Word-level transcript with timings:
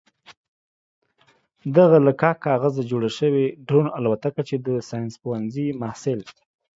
دغه 1.77 1.97
له 2.05 2.11
کاک 2.21 2.37
کاغذه 2.45 2.81
جوړه 2.91 3.09
شوې 3.17 3.45
ډرون 3.67 3.87
الوتکه 3.97 4.41
چې 4.49 4.55
د 4.65 4.67
ساينس 4.89 5.13
پوهنځي 5.23 5.67
محصل 5.81 6.19